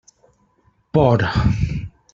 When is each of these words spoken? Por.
Por. 0.97 1.19